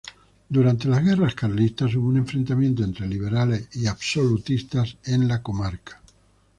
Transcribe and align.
Durante 0.49 0.87
las 0.87 1.03
guerras 1.03 1.35
carlistas 1.35 1.93
hubo 1.93 2.07
un 2.07 2.17
enfrentamiento 2.17 2.83
entre 2.83 3.05
liberales 3.07 3.69
y 3.75 3.85
absolutistas 3.85 4.97
en 5.03 5.27
la 5.27 5.43
comarca. 5.43 6.01